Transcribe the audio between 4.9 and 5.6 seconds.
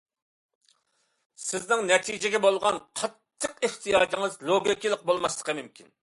بولماسلىقى